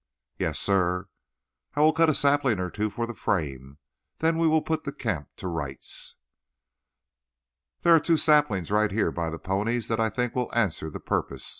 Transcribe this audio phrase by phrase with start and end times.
[0.39, 1.09] "Yes, sir."
[1.75, 3.77] "I will cut a sapling or two for the frame;
[4.17, 6.15] then we will put the camp to rights."
[7.83, 10.99] "There are two saplings right here by the ponies that I think will answer the
[10.99, 11.47] purpose.